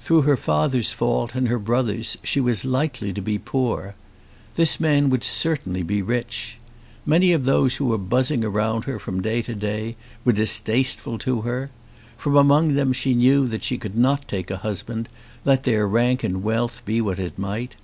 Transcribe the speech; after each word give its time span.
Through 0.00 0.22
her 0.22 0.38
father's 0.38 0.92
fault, 0.92 1.34
and 1.34 1.48
her 1.48 1.58
brother's, 1.58 2.16
she 2.24 2.40
was 2.40 2.64
likely 2.64 3.12
to 3.12 3.20
be 3.20 3.36
poor. 3.36 3.94
This 4.54 4.80
man 4.80 5.10
would 5.10 5.22
certainly 5.22 5.82
be 5.82 6.00
rich. 6.00 6.56
Many 7.04 7.32
of 7.34 7.44
those 7.44 7.76
who 7.76 7.84
were 7.88 7.98
buzzing 7.98 8.42
around 8.42 8.84
her 8.84 8.98
from 8.98 9.20
day 9.20 9.42
to 9.42 9.54
day, 9.54 9.96
were 10.24 10.32
distasteful 10.32 11.18
to 11.18 11.42
her. 11.42 11.68
From 12.16 12.38
among 12.38 12.72
them 12.72 12.94
she 12.94 13.12
knew 13.12 13.46
that 13.48 13.62
she 13.64 13.76
could 13.76 13.98
not 13.98 14.26
take 14.26 14.50
a 14.50 14.56
husband, 14.56 15.10
let 15.44 15.64
their 15.64 15.86
rank 15.86 16.24
and 16.24 16.42
wealth 16.42 16.82
be 16.86 17.02
what 17.02 17.18
it 17.18 17.38
might. 17.38 17.76